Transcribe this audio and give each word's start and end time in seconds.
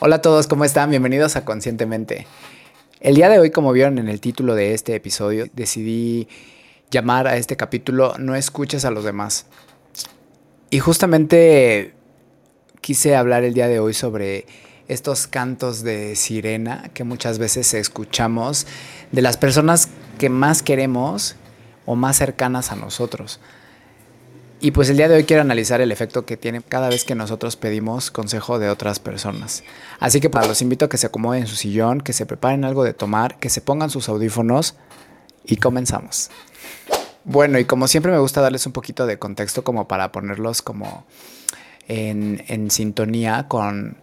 Hola 0.00 0.16
a 0.16 0.22
todos, 0.22 0.46
¿cómo 0.46 0.64
están? 0.64 0.90
Bienvenidos 0.90 1.34
a 1.34 1.44
Conscientemente. 1.44 2.28
El 3.00 3.16
día 3.16 3.28
de 3.28 3.40
hoy, 3.40 3.50
como 3.50 3.72
vieron 3.72 3.98
en 3.98 4.08
el 4.08 4.20
título 4.20 4.54
de 4.54 4.72
este 4.72 4.94
episodio, 4.94 5.46
decidí 5.54 6.28
llamar 6.88 7.26
a 7.26 7.36
este 7.36 7.56
capítulo 7.56 8.14
No 8.16 8.36
escuches 8.36 8.84
a 8.84 8.92
los 8.92 9.02
demás. 9.02 9.46
Y 10.70 10.78
justamente 10.78 11.94
quise 12.80 13.16
hablar 13.16 13.42
el 13.42 13.54
día 13.54 13.66
de 13.66 13.80
hoy 13.80 13.92
sobre 13.92 14.46
estos 14.86 15.26
cantos 15.26 15.82
de 15.82 16.14
sirena 16.14 16.92
que 16.94 17.02
muchas 17.02 17.40
veces 17.40 17.74
escuchamos 17.74 18.68
de 19.10 19.22
las 19.22 19.36
personas 19.36 19.88
que 20.16 20.28
más 20.28 20.62
queremos 20.62 21.34
o 21.86 21.96
más 21.96 22.18
cercanas 22.18 22.70
a 22.70 22.76
nosotros. 22.76 23.40
Y 24.60 24.72
pues 24.72 24.90
el 24.90 24.96
día 24.96 25.08
de 25.08 25.14
hoy 25.14 25.24
quiero 25.24 25.42
analizar 25.42 25.80
el 25.80 25.92
efecto 25.92 26.26
que 26.26 26.36
tiene 26.36 26.60
cada 26.62 26.88
vez 26.88 27.04
que 27.04 27.14
nosotros 27.14 27.54
pedimos 27.54 28.10
consejo 28.10 28.58
de 28.58 28.68
otras 28.70 28.98
personas. 28.98 29.62
Así 30.00 30.20
que 30.20 30.30
para 30.30 30.48
los 30.48 30.62
invito 30.62 30.86
a 30.86 30.88
que 30.88 30.96
se 30.96 31.06
acomoden 31.06 31.42
en 31.42 31.46
su 31.46 31.54
sillón, 31.54 32.00
que 32.00 32.12
se 32.12 32.26
preparen 32.26 32.64
algo 32.64 32.82
de 32.82 32.92
tomar, 32.92 33.38
que 33.38 33.50
se 33.50 33.60
pongan 33.60 33.88
sus 33.88 34.08
audífonos 34.08 34.74
y 35.44 35.56
comenzamos. 35.58 36.30
Bueno, 37.22 37.60
y 37.60 37.66
como 37.66 37.86
siempre 37.86 38.10
me 38.10 38.18
gusta 38.18 38.40
darles 38.40 38.66
un 38.66 38.72
poquito 38.72 39.06
de 39.06 39.18
contexto 39.18 39.62
como 39.62 39.86
para 39.86 40.10
ponerlos 40.10 40.60
como 40.60 41.06
en, 41.86 42.70
sintonía 42.70 43.46
con, 43.46 43.98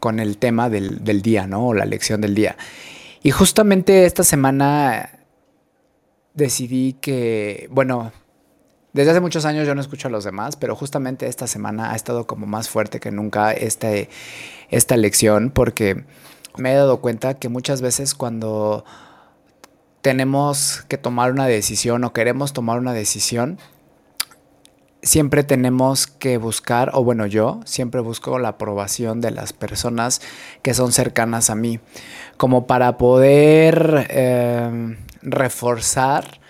con, 0.00 0.18
el 0.18 0.38
tema 0.38 0.68
del, 0.68 1.04
del 1.04 1.22
día, 1.22 1.46
¿no? 1.46 1.68
O 1.68 1.74
la 1.74 1.84
lección 1.84 2.20
del 2.20 2.34
día. 2.34 2.56
Y 3.22 3.30
justamente 3.30 4.06
esta 4.06 4.24
semana 4.24 5.20
decidí 6.34 6.94
que, 6.94 7.68
bueno, 7.70 8.12
desde 8.92 9.12
hace 9.12 9.20
muchos 9.20 9.44
años 9.44 9.66
yo 9.66 9.74
no 9.74 9.80
escucho 9.80 10.08
a 10.08 10.10
los 10.10 10.24
demás, 10.24 10.56
pero 10.56 10.74
justamente 10.74 11.26
esta 11.26 11.46
semana 11.46 11.92
ha 11.92 11.96
estado 11.96 12.26
como 12.26 12.46
más 12.46 12.68
fuerte 12.68 13.00
que 13.00 13.10
nunca 13.10 13.52
este, 13.52 14.08
esta 14.70 14.96
lección 14.96 15.50
porque 15.50 16.04
me 16.56 16.72
he 16.72 16.74
dado 16.74 17.00
cuenta 17.00 17.34
que 17.34 17.48
muchas 17.48 17.82
veces 17.82 18.14
cuando 18.14 18.84
tenemos 20.02 20.84
que 20.88 20.98
tomar 20.98 21.30
una 21.30 21.46
decisión 21.46 22.04
o 22.04 22.12
queremos 22.12 22.52
tomar 22.52 22.78
una 22.78 22.92
decisión, 22.92 23.58
siempre 25.02 25.44
tenemos 25.44 26.06
que 26.06 26.36
buscar, 26.38 26.90
o 26.94 27.04
bueno, 27.04 27.26
yo 27.26 27.60
siempre 27.64 28.00
busco 28.00 28.38
la 28.38 28.50
aprobación 28.50 29.20
de 29.20 29.30
las 29.30 29.52
personas 29.52 30.20
que 30.62 30.74
son 30.74 30.92
cercanas 30.92 31.50
a 31.50 31.54
mí, 31.54 31.80
como 32.36 32.66
para 32.66 32.98
poder 32.98 34.06
eh, 34.10 34.96
reforzar 35.22 36.40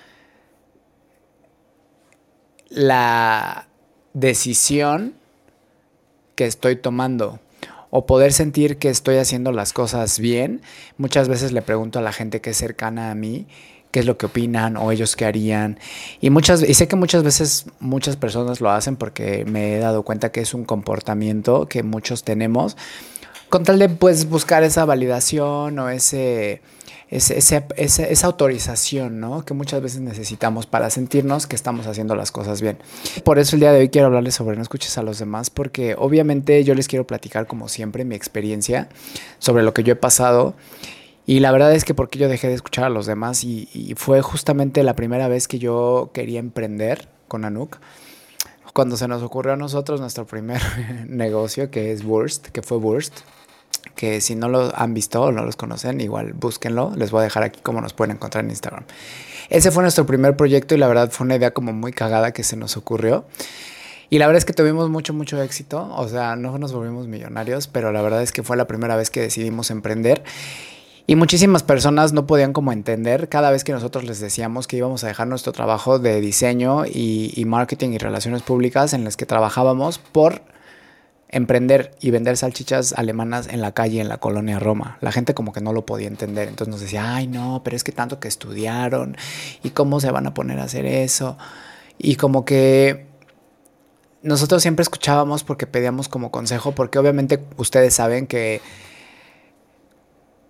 la 2.70 3.68
decisión 4.14 5.14
que 6.36 6.46
estoy 6.46 6.76
tomando 6.76 7.38
o 7.90 8.06
poder 8.06 8.32
sentir 8.32 8.78
que 8.78 8.88
estoy 8.88 9.16
haciendo 9.16 9.52
las 9.52 9.72
cosas 9.72 10.18
bien. 10.18 10.62
Muchas 10.96 11.28
veces 11.28 11.52
le 11.52 11.60
pregunto 11.60 11.98
a 11.98 12.02
la 12.02 12.12
gente 12.12 12.40
que 12.40 12.50
es 12.50 12.56
cercana 12.56 13.10
a 13.10 13.14
mí 13.14 13.46
qué 13.90 14.00
es 14.00 14.06
lo 14.06 14.16
que 14.16 14.26
opinan 14.26 14.76
o 14.76 14.92
ellos 14.92 15.16
qué 15.16 15.24
harían. 15.24 15.78
Y, 16.20 16.30
muchas, 16.30 16.62
y 16.62 16.74
sé 16.74 16.86
que 16.86 16.96
muchas 16.96 17.24
veces 17.24 17.66
muchas 17.80 18.16
personas 18.16 18.60
lo 18.60 18.70
hacen 18.70 18.96
porque 18.96 19.44
me 19.44 19.74
he 19.74 19.78
dado 19.78 20.04
cuenta 20.04 20.30
que 20.30 20.40
es 20.40 20.54
un 20.54 20.64
comportamiento 20.64 21.66
que 21.66 21.82
muchos 21.82 22.22
tenemos 22.22 22.76
con 23.50 23.64
tal 23.64 23.78
de 23.78 23.88
pues 23.88 24.28
buscar 24.28 24.62
esa 24.62 24.84
validación 24.84 25.78
o 25.78 25.90
ese 25.90 26.62
esa 27.10 28.26
autorización, 28.28 29.18
¿no? 29.18 29.44
Que 29.44 29.52
muchas 29.52 29.82
veces 29.82 30.00
necesitamos 30.00 30.66
para 30.66 30.90
sentirnos 30.90 31.48
que 31.48 31.56
estamos 31.56 31.88
haciendo 31.88 32.14
las 32.14 32.30
cosas 32.30 32.60
bien. 32.62 32.78
Por 33.24 33.40
eso 33.40 33.56
el 33.56 33.60
día 33.60 33.72
de 33.72 33.80
hoy 33.80 33.88
quiero 33.88 34.06
hablarles 34.06 34.36
sobre 34.36 34.54
no 34.54 34.62
escuches 34.62 34.96
a 34.96 35.02
los 35.02 35.18
demás, 35.18 35.50
porque 35.50 35.96
obviamente 35.98 36.62
yo 36.62 36.76
les 36.76 36.86
quiero 36.86 37.08
platicar 37.08 37.48
como 37.48 37.66
siempre 37.66 38.04
mi 38.04 38.14
experiencia 38.14 38.88
sobre 39.40 39.64
lo 39.64 39.74
que 39.74 39.82
yo 39.82 39.94
he 39.94 39.96
pasado. 39.96 40.54
Y 41.26 41.40
la 41.40 41.50
verdad 41.50 41.74
es 41.74 41.84
que 41.84 41.94
porque 41.94 42.20
yo 42.20 42.28
dejé 42.28 42.46
de 42.46 42.54
escuchar 42.54 42.84
a 42.84 42.90
los 42.90 43.06
demás 43.06 43.42
y, 43.42 43.68
y 43.72 43.94
fue 43.96 44.22
justamente 44.22 44.84
la 44.84 44.94
primera 44.94 45.26
vez 45.26 45.48
que 45.48 45.58
yo 45.58 46.10
quería 46.14 46.38
emprender 46.38 47.08
con 47.26 47.44
Anuk 47.44 47.78
cuando 48.72 48.96
se 48.96 49.08
nos 49.08 49.22
ocurrió 49.22 49.54
a 49.54 49.56
nosotros 49.56 50.00
nuestro 50.00 50.26
primer 50.26 50.60
negocio, 51.08 51.70
que 51.70 51.92
es 51.92 52.04
Wurst, 52.04 52.48
que 52.48 52.62
fue 52.62 52.78
Wurst, 52.78 53.20
que 53.94 54.20
si 54.20 54.34
no 54.34 54.48
lo 54.48 54.72
han 54.74 54.94
visto 54.94 55.22
o 55.22 55.32
no 55.32 55.44
los 55.44 55.56
conocen, 55.56 56.00
igual 56.00 56.32
búsquenlo. 56.32 56.92
Les 56.96 57.10
voy 57.10 57.20
a 57.20 57.24
dejar 57.24 57.42
aquí 57.42 57.60
cómo 57.62 57.80
nos 57.80 57.92
pueden 57.92 58.16
encontrar 58.16 58.44
en 58.44 58.50
Instagram. 58.50 58.84
Ese 59.48 59.70
fue 59.70 59.82
nuestro 59.82 60.06
primer 60.06 60.36
proyecto 60.36 60.74
y 60.74 60.78
la 60.78 60.88
verdad 60.88 61.10
fue 61.10 61.24
una 61.24 61.36
idea 61.36 61.52
como 61.52 61.72
muy 61.72 61.92
cagada 61.92 62.32
que 62.32 62.44
se 62.44 62.56
nos 62.56 62.76
ocurrió. 62.76 63.24
Y 64.08 64.18
la 64.18 64.26
verdad 64.26 64.38
es 64.38 64.44
que 64.44 64.52
tuvimos 64.52 64.90
mucho, 64.90 65.14
mucho 65.14 65.40
éxito. 65.40 65.88
O 65.96 66.08
sea, 66.08 66.36
no 66.36 66.58
nos 66.58 66.72
volvimos 66.72 67.06
millonarios, 67.06 67.68
pero 67.68 67.92
la 67.92 68.02
verdad 68.02 68.22
es 68.22 68.32
que 68.32 68.42
fue 68.42 68.56
la 68.56 68.66
primera 68.66 68.96
vez 68.96 69.10
que 69.10 69.20
decidimos 69.20 69.70
emprender. 69.70 70.24
Y 71.06 71.16
muchísimas 71.16 71.62
personas 71.62 72.12
no 72.12 72.26
podían 72.26 72.52
como 72.52 72.72
entender 72.72 73.28
cada 73.28 73.50
vez 73.50 73.64
que 73.64 73.72
nosotros 73.72 74.04
les 74.04 74.20
decíamos 74.20 74.68
que 74.68 74.76
íbamos 74.76 75.02
a 75.02 75.08
dejar 75.08 75.26
nuestro 75.26 75.52
trabajo 75.52 75.98
de 75.98 76.20
diseño 76.20 76.86
y, 76.86 77.32
y 77.34 77.44
marketing 77.44 77.90
y 77.90 77.98
relaciones 77.98 78.42
públicas 78.42 78.92
en 78.92 79.04
las 79.04 79.16
que 79.16 79.26
trabajábamos 79.26 79.98
por 79.98 80.42
emprender 81.30 81.92
y 82.00 82.10
vender 82.10 82.36
salchichas 82.36 82.92
alemanas 82.92 83.48
en 83.48 83.60
la 83.60 83.72
calle 83.72 84.00
en 84.00 84.08
la 84.08 84.18
colonia 84.18 84.58
Roma. 84.58 84.98
La 85.00 85.12
gente 85.12 85.32
como 85.32 85.52
que 85.52 85.60
no 85.60 85.72
lo 85.72 85.86
podía 85.86 86.08
entender, 86.08 86.48
entonces 86.48 86.70
nos 86.72 86.80
decía, 86.80 87.14
ay 87.14 87.28
no, 87.28 87.62
pero 87.64 87.76
es 87.76 87.84
que 87.84 87.92
tanto 87.92 88.18
que 88.18 88.28
estudiaron 88.28 89.16
y 89.62 89.70
cómo 89.70 90.00
se 90.00 90.10
van 90.10 90.26
a 90.26 90.34
poner 90.34 90.58
a 90.58 90.64
hacer 90.64 90.86
eso. 90.86 91.38
Y 91.98 92.16
como 92.16 92.44
que 92.44 93.06
nosotros 94.22 94.60
siempre 94.62 94.82
escuchábamos 94.82 95.44
porque 95.44 95.66
pedíamos 95.66 96.08
como 96.08 96.30
consejo, 96.30 96.72
porque 96.72 96.98
obviamente 96.98 97.40
ustedes 97.56 97.94
saben 97.94 98.26
que 98.26 98.60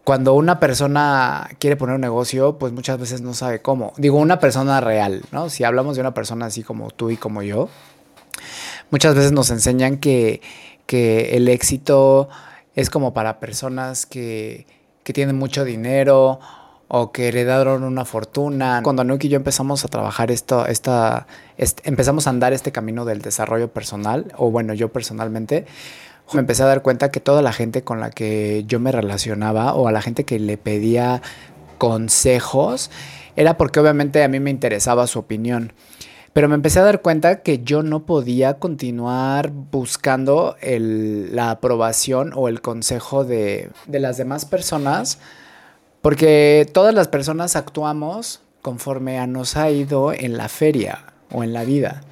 cuando 0.02 0.32
una 0.34 0.58
persona 0.60 1.50
quiere 1.58 1.76
poner 1.76 1.94
un 1.94 2.00
negocio, 2.00 2.58
pues 2.58 2.72
muchas 2.72 2.98
veces 2.98 3.20
no 3.20 3.34
sabe 3.34 3.60
cómo. 3.60 3.92
Digo, 3.98 4.16
una 4.16 4.41
persona 4.41 4.80
real, 4.80 5.22
¿no? 5.30 5.50
Si 5.50 5.62
hablamos 5.62 5.97
de 5.97 6.00
una 6.00 6.14
persona 6.14 6.47
así 6.47 6.62
como 6.62 6.91
tú 6.91 7.10
y 7.10 7.16
como 7.16 7.42
yo, 7.42 7.68
muchas 8.91 9.14
veces 9.14 9.32
nos 9.32 9.50
enseñan 9.50 9.98
que 9.98 10.41
que 10.90 11.36
el 11.36 11.46
éxito 11.46 12.28
es 12.74 12.90
como 12.90 13.14
para 13.14 13.38
personas 13.38 14.06
que, 14.06 14.66
tienen 15.04 15.36
mucho 15.36 15.64
dinero 15.64 16.38
o 16.86 17.10
que 17.10 17.28
heredaron 17.28 17.82
una 17.82 18.04
fortuna. 18.04 18.80
Cuando 18.84 19.02
Anuki 19.02 19.26
y 19.26 19.30
yo 19.30 19.36
empezamos 19.36 19.84
a 19.84 19.88
trabajar 19.88 20.30
esto, 20.30 20.66
esta, 20.66 21.26
empezamos 21.82 22.26
a 22.28 22.30
andar 22.30 22.52
este 22.52 22.70
camino 22.70 23.04
del 23.04 23.20
desarrollo 23.22 23.72
personal, 23.72 24.32
o 24.36 24.52
bueno, 24.52 24.72
yo 24.72 24.92
personalmente, 24.92 25.66
me 26.32 26.40
empecé 26.40 26.62
a 26.62 26.66
dar 26.66 26.82
cuenta 26.82 27.10
que 27.10 27.18
toda 27.18 27.42
la 27.42 27.52
gente 27.52 27.82
con 27.82 27.98
la 27.98 28.10
que 28.10 28.64
yo 28.68 28.78
me 28.78 28.92
relacionaba 28.92 29.74
o 29.74 29.88
a 29.88 29.92
la 29.92 30.00
gente 30.00 30.22
que 30.24 30.38
le 30.38 30.56
pedía 30.56 31.22
consejos, 31.78 32.90
era 33.34 33.56
porque 33.56 33.80
obviamente 33.80 34.22
a 34.22 34.28
mí 34.28 34.38
me 34.38 34.50
interesaba 34.50 35.08
su 35.08 35.18
opinión. 35.18 35.72
Pero 36.32 36.48
me 36.48 36.54
empecé 36.54 36.78
a 36.78 36.84
dar 36.84 37.02
cuenta 37.02 37.42
que 37.42 37.62
yo 37.64 37.82
no 37.82 38.04
podía 38.06 38.54
continuar 38.54 39.50
buscando 39.50 40.56
la 40.62 41.50
aprobación 41.50 42.32
o 42.36 42.48
el 42.48 42.60
consejo 42.60 43.24
de, 43.24 43.70
las 43.88 44.16
demás 44.16 44.44
personas, 44.44 45.18
porque 46.02 46.68
todas 46.72 46.94
las 46.94 47.08
personas 47.08 47.56
actuamos 47.56 48.42
conforme 48.62 49.18
a 49.18 49.26
nos 49.26 49.56
ha 49.56 49.70
ido 49.70 50.12
en 50.12 50.36
la 50.36 50.48
feria 50.48 51.04
o 51.32 51.42
en 51.42 51.52
la 51.52 51.64
vida. 51.64 52.02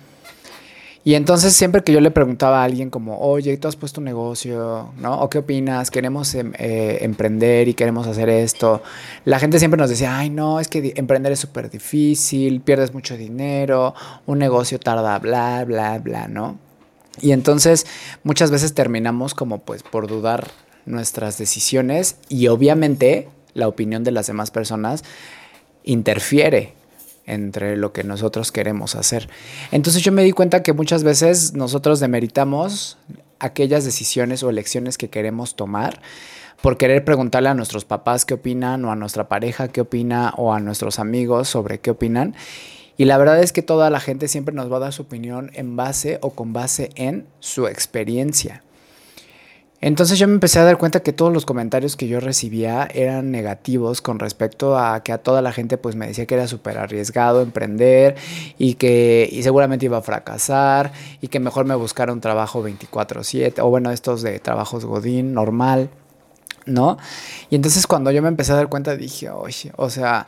Y 1.08 1.14
entonces 1.14 1.54
siempre 1.54 1.82
que 1.82 1.90
yo 1.90 2.02
le 2.02 2.10
preguntaba 2.10 2.60
a 2.60 2.64
alguien 2.64 2.90
como, 2.90 3.18
oye, 3.18 3.56
tú 3.56 3.66
has 3.66 3.76
puesto 3.76 3.98
un 3.98 4.04
negocio, 4.04 4.92
¿no? 4.98 5.22
¿O 5.22 5.30
qué 5.30 5.38
opinas? 5.38 5.90
Queremos 5.90 6.34
em, 6.34 6.52
eh, 6.58 6.98
emprender 7.00 7.66
y 7.66 7.72
queremos 7.72 8.06
hacer 8.06 8.28
esto. 8.28 8.82
La 9.24 9.38
gente 9.38 9.58
siempre 9.58 9.78
nos 9.78 9.88
decía, 9.88 10.18
ay, 10.18 10.28
no, 10.28 10.60
es 10.60 10.68
que 10.68 10.92
emprender 10.96 11.32
es 11.32 11.40
súper 11.40 11.70
difícil, 11.70 12.60
pierdes 12.60 12.92
mucho 12.92 13.16
dinero, 13.16 13.94
un 14.26 14.38
negocio 14.38 14.78
tarda, 14.78 15.18
bla, 15.18 15.64
bla, 15.64 15.98
bla, 15.98 16.28
¿no? 16.28 16.58
Y 17.22 17.32
entonces 17.32 17.86
muchas 18.22 18.50
veces 18.50 18.74
terminamos 18.74 19.32
como 19.32 19.60
pues 19.60 19.82
por 19.82 20.08
dudar 20.08 20.48
nuestras 20.84 21.38
decisiones 21.38 22.16
y 22.28 22.48
obviamente 22.48 23.30
la 23.54 23.66
opinión 23.66 24.04
de 24.04 24.10
las 24.10 24.26
demás 24.26 24.50
personas 24.50 25.04
interfiere 25.84 26.74
entre 27.28 27.76
lo 27.76 27.92
que 27.92 28.02
nosotros 28.02 28.50
queremos 28.50 28.94
hacer. 28.96 29.28
Entonces 29.70 30.02
yo 30.02 30.10
me 30.10 30.24
di 30.24 30.32
cuenta 30.32 30.62
que 30.62 30.72
muchas 30.72 31.04
veces 31.04 31.54
nosotros 31.54 32.00
demeritamos 32.00 32.98
aquellas 33.38 33.84
decisiones 33.84 34.42
o 34.42 34.50
elecciones 34.50 34.98
que 34.98 35.08
queremos 35.08 35.54
tomar 35.54 36.00
por 36.60 36.76
querer 36.76 37.04
preguntarle 37.04 37.48
a 37.48 37.54
nuestros 37.54 37.84
papás 37.84 38.24
qué 38.24 38.34
opinan 38.34 38.84
o 38.84 38.90
a 38.90 38.96
nuestra 38.96 39.28
pareja 39.28 39.68
qué 39.68 39.80
opina 39.80 40.34
o 40.36 40.52
a 40.52 40.60
nuestros 40.60 40.98
amigos 40.98 41.48
sobre 41.48 41.78
qué 41.78 41.90
opinan. 41.90 42.34
Y 42.96 43.04
la 43.04 43.16
verdad 43.16 43.40
es 43.40 43.52
que 43.52 43.62
toda 43.62 43.90
la 43.90 44.00
gente 44.00 44.26
siempre 44.26 44.54
nos 44.54 44.72
va 44.72 44.78
a 44.78 44.80
dar 44.80 44.92
su 44.92 45.02
opinión 45.02 45.52
en 45.54 45.76
base 45.76 46.18
o 46.20 46.30
con 46.30 46.52
base 46.52 46.90
en 46.96 47.28
su 47.38 47.68
experiencia. 47.68 48.64
Entonces 49.80 50.18
yo 50.18 50.26
me 50.26 50.34
empecé 50.34 50.58
a 50.58 50.64
dar 50.64 50.76
cuenta 50.76 51.00
que 51.00 51.12
todos 51.12 51.32
los 51.32 51.46
comentarios 51.46 51.96
que 51.96 52.08
yo 52.08 52.18
recibía 52.18 52.88
eran 52.92 53.30
negativos 53.30 54.02
con 54.02 54.18
respecto 54.18 54.76
a 54.76 55.04
que 55.04 55.12
a 55.12 55.18
toda 55.18 55.40
la 55.40 55.52
gente 55.52 55.78
pues 55.78 55.94
me 55.94 56.08
decía 56.08 56.26
que 56.26 56.34
era 56.34 56.48
súper 56.48 56.78
arriesgado 56.78 57.42
emprender 57.42 58.16
y 58.58 58.74
que 58.74 59.28
y 59.30 59.44
seguramente 59.44 59.86
iba 59.86 59.98
a 59.98 60.02
fracasar 60.02 60.92
y 61.20 61.28
que 61.28 61.38
mejor 61.38 61.64
me 61.64 61.76
buscara 61.76 62.12
un 62.12 62.20
trabajo 62.20 62.60
24/7 62.62 63.60
o 63.60 63.68
bueno 63.68 63.92
estos 63.92 64.22
de 64.22 64.40
trabajos 64.40 64.84
godín 64.84 65.32
normal 65.32 65.90
¿no? 66.66 66.98
Y 67.50 67.56
entonces 67.56 67.86
cuando 67.86 68.10
yo 68.10 68.20
me 68.20 68.28
empecé 68.28 68.52
a 68.52 68.56
dar 68.56 68.68
cuenta 68.68 68.96
dije, 68.96 69.30
oye, 69.30 69.72
o 69.76 69.90
sea, 69.90 70.26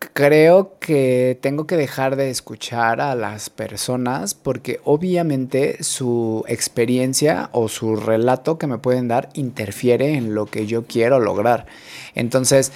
creo 0.00 0.78
que 0.80 1.38
tengo 1.42 1.66
que 1.66 1.76
dejar 1.76 2.16
de 2.16 2.30
escuchar 2.30 3.00
a 3.02 3.14
las 3.14 3.50
personas 3.50 4.34
porque 4.34 4.80
obviamente 4.84 5.82
su 5.84 6.42
experiencia 6.48 7.50
o 7.52 7.68
su 7.68 7.96
relato 7.96 8.58
que 8.58 8.66
me 8.66 8.78
pueden 8.78 9.08
dar 9.08 9.28
interfiere 9.34 10.14
en 10.14 10.34
lo 10.34 10.46
que 10.46 10.66
yo 10.66 10.86
quiero 10.86 11.20
lograr. 11.20 11.66
Entonces 12.14 12.72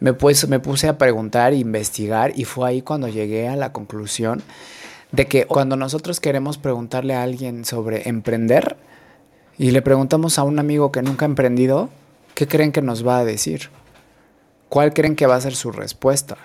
me, 0.00 0.12
me 0.48 0.58
puse 0.60 0.88
a 0.88 0.98
preguntar, 0.98 1.54
investigar 1.54 2.32
y 2.36 2.44
fue 2.44 2.68
ahí 2.68 2.82
cuando 2.82 3.06
llegué 3.06 3.48
a 3.48 3.56
la 3.56 3.72
conclusión 3.72 4.42
de 5.12 5.26
que 5.26 5.46
cuando 5.46 5.76
nosotros 5.76 6.18
queremos 6.18 6.58
preguntarle 6.58 7.14
a 7.14 7.22
alguien 7.22 7.64
sobre 7.64 8.08
emprender 8.08 8.76
y 9.56 9.70
le 9.70 9.80
preguntamos 9.80 10.40
a 10.40 10.42
un 10.42 10.58
amigo 10.58 10.90
que 10.90 11.02
nunca 11.02 11.24
ha 11.24 11.28
emprendido, 11.28 11.88
¿qué 12.34 12.48
creen 12.48 12.72
que 12.72 12.82
nos 12.82 13.06
va 13.06 13.18
a 13.18 13.24
decir? 13.24 13.70
¿Cuál 14.68 14.92
creen 14.92 15.14
que 15.14 15.26
va 15.26 15.36
a 15.36 15.40
ser 15.40 15.54
su 15.54 15.70
respuesta? 15.70 16.36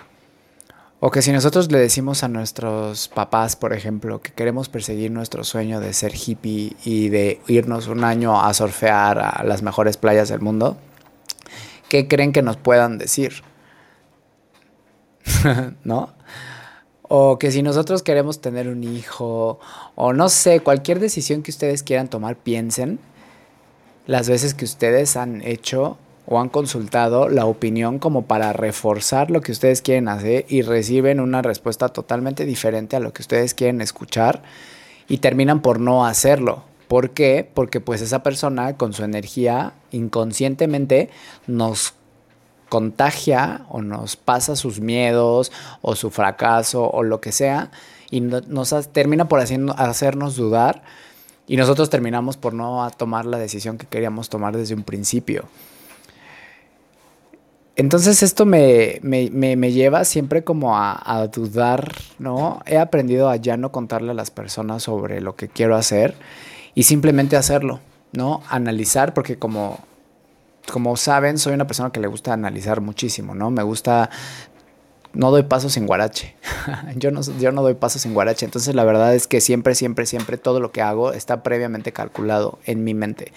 O 1.02 1.10
que 1.10 1.22
si 1.22 1.32
nosotros 1.32 1.72
le 1.72 1.78
decimos 1.78 2.22
a 2.22 2.28
nuestros 2.28 3.08
papás, 3.08 3.56
por 3.56 3.72
ejemplo, 3.72 4.20
que 4.20 4.32
queremos 4.32 4.68
perseguir 4.68 5.10
nuestro 5.10 5.44
sueño 5.44 5.80
de 5.80 5.94
ser 5.94 6.12
hippie 6.14 6.76
y 6.84 7.08
de 7.08 7.40
irnos 7.48 7.88
un 7.88 8.04
año 8.04 8.38
a 8.38 8.52
surfear 8.52 9.18
a 9.18 9.42
las 9.44 9.62
mejores 9.62 9.96
playas 9.96 10.28
del 10.28 10.40
mundo, 10.40 10.76
¿qué 11.88 12.06
creen 12.06 12.32
que 12.32 12.42
nos 12.42 12.58
puedan 12.58 12.98
decir? 12.98 13.42
¿No? 15.84 16.12
O 17.00 17.38
que 17.38 17.50
si 17.50 17.62
nosotros 17.62 18.02
queremos 18.02 18.42
tener 18.42 18.68
un 18.68 18.84
hijo, 18.84 19.58
o 19.94 20.12
no 20.12 20.28
sé, 20.28 20.60
cualquier 20.60 21.00
decisión 21.00 21.42
que 21.42 21.50
ustedes 21.50 21.82
quieran 21.82 22.08
tomar, 22.08 22.36
piensen 22.36 23.00
las 24.06 24.28
veces 24.28 24.52
que 24.52 24.66
ustedes 24.66 25.16
han 25.16 25.40
hecho 25.40 25.96
o 26.30 26.38
han 26.38 26.48
consultado 26.48 27.28
la 27.28 27.44
opinión 27.44 27.98
como 27.98 28.22
para 28.22 28.52
reforzar 28.52 29.32
lo 29.32 29.40
que 29.40 29.50
ustedes 29.50 29.82
quieren 29.82 30.06
hacer 30.06 30.46
y 30.48 30.62
reciben 30.62 31.18
una 31.18 31.42
respuesta 31.42 31.88
totalmente 31.88 32.44
diferente 32.44 32.94
a 32.94 33.00
lo 33.00 33.12
que 33.12 33.22
ustedes 33.22 33.52
quieren 33.52 33.80
escuchar 33.80 34.42
y 35.08 35.18
terminan 35.18 35.60
por 35.60 35.80
no 35.80 36.06
hacerlo. 36.06 36.62
¿Por 36.86 37.10
qué? 37.10 37.50
Porque 37.52 37.80
pues 37.80 38.00
esa 38.00 38.22
persona 38.22 38.76
con 38.76 38.92
su 38.92 39.02
energía 39.02 39.72
inconscientemente 39.90 41.10
nos 41.48 41.94
contagia 42.68 43.66
o 43.68 43.82
nos 43.82 44.14
pasa 44.14 44.54
sus 44.54 44.78
miedos 44.78 45.50
o 45.82 45.96
su 45.96 46.10
fracaso 46.10 46.88
o 46.88 47.02
lo 47.02 47.20
que 47.20 47.32
sea 47.32 47.72
y 48.08 48.20
nos 48.20 48.72
termina 48.92 49.26
por 49.26 49.40
hacernos 49.40 50.36
dudar 50.36 50.84
y 51.48 51.56
nosotros 51.56 51.90
terminamos 51.90 52.36
por 52.36 52.54
no 52.54 52.88
tomar 52.96 53.26
la 53.26 53.38
decisión 53.38 53.78
que 53.78 53.88
queríamos 53.88 54.28
tomar 54.28 54.56
desde 54.56 54.76
un 54.76 54.84
principio. 54.84 55.46
Entonces 57.80 58.22
esto 58.22 58.44
me, 58.44 59.00
lleva 59.72 60.04
siempre 60.04 60.44
como 60.44 60.76
a, 60.76 61.26
dudar, 61.32 61.94
¿no? 62.18 62.60
He 62.66 62.76
aprendido 62.76 63.30
a 63.30 63.36
ya 63.36 63.56
no 63.56 63.72
contarle 63.72 64.10
a 64.10 64.14
las 64.14 64.30
personas 64.30 64.82
sobre 64.82 65.22
lo 65.22 65.34
que 65.34 65.48
quiero 65.48 65.76
hacer 65.76 66.14
y 66.74 66.82
simplemente 66.82 67.36
hacerlo, 67.36 67.80
¿no? 68.12 68.42
Analizar, 68.50 69.14
porque 69.14 69.38
como, 69.38 69.78
como 70.70 70.94
saben, 70.98 71.38
soy 71.38 71.54
una 71.54 71.66
persona 71.66 71.90
que 71.90 72.00
le 72.00 72.06
gusta 72.06 72.34
analizar 72.34 72.82
muchísimo, 72.82 73.34
¿no? 73.34 73.50
Me 73.50 73.62
gusta 73.62 74.10
no 75.14 75.30
doy 75.30 75.44
pasos 75.44 75.72
sin 75.72 75.86
guarache. 75.86 76.36
yo, 76.96 77.10
no, 77.10 77.22
yo 77.22 77.50
no 77.50 77.62
doy 77.62 77.74
pasos 77.74 78.02
sin 78.02 78.12
guarache. 78.12 78.44
Entonces 78.44 78.74
la 78.74 78.84
verdad 78.84 79.14
es 79.14 79.26
que 79.26 79.40
siempre, 79.40 79.74
siempre, 79.74 80.04
siempre 80.04 80.36
todo 80.36 80.60
lo 80.60 80.70
que 80.70 80.82
hago 80.82 81.14
está 81.14 81.42
previamente 81.42 81.92
calculado 81.92 82.58
en 82.66 82.84
mi 82.84 82.92
mente. 82.92 83.32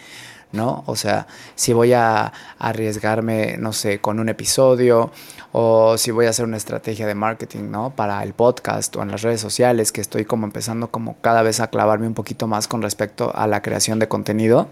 ¿No? 0.53 0.83
O 0.85 0.95
sea, 0.95 1.27
si 1.55 1.73
voy 1.73 1.91
a 1.93 2.31
arriesgarme, 2.59 3.57
no 3.57 3.73
sé, 3.73 3.99
con 3.99 4.19
un 4.19 4.29
episodio 4.29 5.11
o 5.51 5.97
si 5.97 6.11
voy 6.11 6.27
a 6.27 6.29
hacer 6.29 6.45
una 6.45 6.57
estrategia 6.57 7.05
de 7.05 7.15
marketing, 7.15 7.71
¿no? 7.71 7.89
Para 7.89 8.23
el 8.23 8.33
podcast 8.33 8.95
o 8.95 9.01
en 9.01 9.11
las 9.11 9.23
redes 9.23 9.41
sociales, 9.41 9.91
que 9.91 9.99
estoy 9.99 10.25
como 10.25 10.45
empezando 10.45 10.89
como 10.89 11.17
cada 11.21 11.41
vez 11.41 11.59
a 11.59 11.67
clavarme 11.67 12.07
un 12.07 12.13
poquito 12.13 12.47
más 12.47 12.67
con 12.67 12.81
respecto 12.81 13.35
a 13.35 13.47
la 13.47 13.61
creación 13.61 13.99
de 13.99 14.07
contenido. 14.07 14.67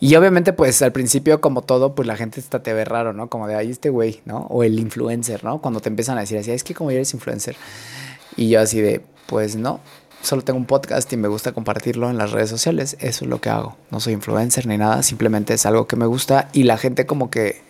Y 0.00 0.14
obviamente, 0.16 0.52
pues 0.54 0.80
al 0.80 0.92
principio, 0.92 1.40
como 1.40 1.62
todo, 1.62 1.94
pues 1.94 2.08
la 2.08 2.16
gente 2.16 2.40
está 2.40 2.62
te 2.62 2.72
ve 2.72 2.84
raro, 2.86 3.12
¿no? 3.12 3.28
Como 3.28 3.46
de 3.46 3.54
ahí 3.54 3.70
este 3.70 3.90
güey, 3.90 4.22
¿no? 4.24 4.46
O 4.48 4.64
el 4.64 4.78
influencer, 4.80 5.44
¿no? 5.44 5.60
Cuando 5.60 5.80
te 5.80 5.90
empiezan 5.90 6.16
a 6.16 6.22
decir 6.22 6.38
así, 6.38 6.50
es 6.50 6.64
que 6.64 6.74
como 6.74 6.90
eres 6.90 7.12
influencer. 7.12 7.54
Y 8.36 8.48
yo 8.48 8.60
así 8.60 8.80
de, 8.80 9.02
pues 9.26 9.56
no, 9.56 9.80
solo 10.22 10.42
tengo 10.42 10.58
un 10.58 10.66
podcast 10.66 11.12
y 11.12 11.16
me 11.16 11.28
gusta 11.28 11.52
compartirlo 11.52 12.10
en 12.10 12.18
las 12.18 12.32
redes 12.32 12.50
sociales. 12.50 12.96
Eso 13.00 13.24
es 13.24 13.30
lo 13.30 13.40
que 13.40 13.50
hago. 13.50 13.76
No 13.90 14.00
soy 14.00 14.12
influencer 14.12 14.66
ni 14.66 14.78
nada, 14.78 15.02
simplemente 15.02 15.54
es 15.54 15.66
algo 15.66 15.86
que 15.86 15.96
me 15.96 16.06
gusta 16.06 16.48
y 16.52 16.64
la 16.64 16.76
gente 16.76 17.06
como 17.06 17.30
que 17.30 17.62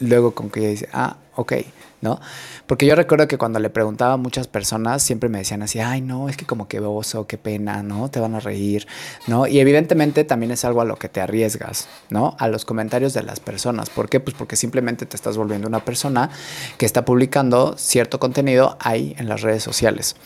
luego 0.00 0.34
como 0.34 0.50
que 0.50 0.60
dice, 0.68 0.88
ah, 0.92 1.16
ok, 1.36 1.52
¿no? 2.00 2.20
Porque 2.66 2.86
yo 2.86 2.94
recuerdo 2.94 3.28
que 3.28 3.38
cuando 3.38 3.58
le 3.60 3.70
preguntaba 3.70 4.14
a 4.14 4.16
muchas 4.16 4.48
personas 4.48 5.02
siempre 5.02 5.28
me 5.28 5.38
decían 5.38 5.62
así, 5.62 5.78
ay, 5.78 6.00
no, 6.00 6.28
es 6.28 6.36
que 6.36 6.44
como 6.44 6.68
que 6.68 6.80
oso, 6.80 7.26
qué 7.26 7.38
pena, 7.38 7.82
¿no? 7.82 8.10
Te 8.10 8.20
van 8.20 8.34
a 8.34 8.40
reír, 8.40 8.86
¿no? 9.28 9.46
Y 9.46 9.60
evidentemente 9.60 10.24
también 10.24 10.50
es 10.52 10.64
algo 10.64 10.80
a 10.80 10.84
lo 10.84 10.96
que 10.96 11.08
te 11.08 11.20
arriesgas, 11.20 11.88
¿no? 12.10 12.36
A 12.38 12.48
los 12.48 12.64
comentarios 12.64 13.14
de 13.14 13.22
las 13.22 13.40
personas. 13.40 13.88
¿Por 13.88 14.08
qué? 14.08 14.20
Pues 14.20 14.36
porque 14.36 14.56
simplemente 14.56 15.06
te 15.06 15.16
estás 15.16 15.36
volviendo 15.36 15.68
una 15.68 15.84
persona 15.84 16.30
que 16.76 16.86
está 16.86 17.04
publicando 17.04 17.76
cierto 17.78 18.18
contenido 18.18 18.76
ahí 18.80 19.14
en 19.18 19.28
las 19.28 19.42
redes 19.42 19.62
sociales. 19.62 20.16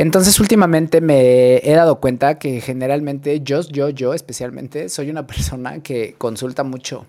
Entonces 0.00 0.40
últimamente 0.40 1.02
me 1.02 1.58
he 1.58 1.74
dado 1.74 2.00
cuenta 2.00 2.38
que 2.38 2.62
generalmente 2.62 3.42
yo, 3.42 3.60
yo, 3.60 3.90
yo 3.90 4.14
especialmente 4.14 4.88
soy 4.88 5.10
una 5.10 5.26
persona 5.26 5.82
que 5.82 6.14
consulta 6.16 6.62
mucho 6.62 7.04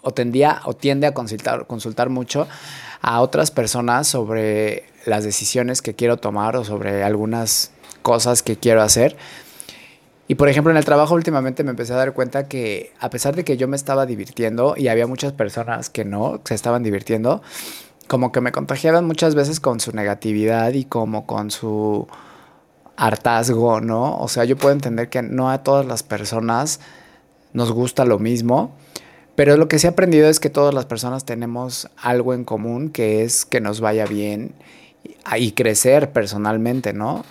o, 0.00 0.10
tendía, 0.12 0.62
o 0.64 0.72
tiende 0.72 1.06
a 1.06 1.12
consultar, 1.12 1.66
consultar 1.66 2.08
mucho 2.08 2.48
a 3.02 3.20
otras 3.20 3.50
personas 3.50 4.06
sobre 4.06 4.84
las 5.04 5.22
decisiones 5.22 5.82
que 5.82 5.92
quiero 5.92 6.16
tomar 6.16 6.56
o 6.56 6.64
sobre 6.64 7.04
algunas 7.04 7.72
cosas 8.00 8.42
que 8.42 8.56
quiero 8.56 8.80
hacer. 8.80 9.14
Y 10.28 10.36
por 10.36 10.48
ejemplo, 10.48 10.70
en 10.70 10.78
el 10.78 10.86
trabajo 10.86 11.14
últimamente 11.14 11.62
me 11.62 11.72
empecé 11.72 11.92
a 11.92 11.96
dar 11.96 12.14
cuenta 12.14 12.48
que 12.48 12.94
a 13.00 13.10
pesar 13.10 13.36
de 13.36 13.44
que 13.44 13.58
yo 13.58 13.68
me 13.68 13.76
estaba 13.76 14.06
divirtiendo 14.06 14.76
y 14.78 14.88
había 14.88 15.06
muchas 15.06 15.34
personas 15.34 15.90
que 15.90 16.06
no 16.06 16.40
se 16.42 16.54
estaban 16.54 16.82
divirtiendo, 16.82 17.42
como 18.12 18.30
que 18.30 18.42
me 18.42 18.52
contagiaban 18.52 19.06
muchas 19.06 19.34
veces 19.34 19.58
con 19.58 19.80
su 19.80 19.92
negatividad 19.92 20.74
y 20.74 20.84
como 20.84 21.24
con 21.24 21.50
su 21.50 22.06
hartazgo, 22.94 23.80
¿no? 23.80 24.18
O 24.18 24.28
sea, 24.28 24.44
yo 24.44 24.58
puedo 24.58 24.74
entender 24.74 25.08
que 25.08 25.22
no 25.22 25.50
a 25.50 25.62
todas 25.62 25.86
las 25.86 26.02
personas 26.02 26.78
nos 27.54 27.72
gusta 27.72 28.04
lo 28.04 28.18
mismo, 28.18 28.74
pero 29.34 29.56
lo 29.56 29.66
que 29.66 29.78
sí 29.78 29.86
he 29.86 29.90
aprendido 29.90 30.28
es 30.28 30.40
que 30.40 30.50
todas 30.50 30.74
las 30.74 30.84
personas 30.84 31.24
tenemos 31.24 31.88
algo 31.96 32.34
en 32.34 32.44
común, 32.44 32.90
que 32.90 33.22
es 33.22 33.46
que 33.46 33.62
nos 33.62 33.80
vaya 33.80 34.04
bien 34.04 34.52
y 35.34 35.52
crecer 35.52 36.12
personalmente, 36.12 36.92
¿no? 36.92 37.24